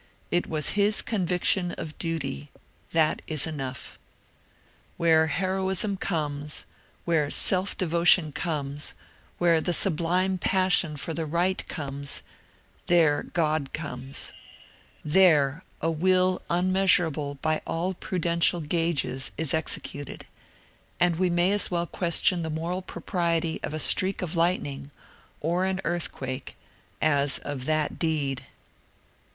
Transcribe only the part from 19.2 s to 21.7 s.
is executed, and we may as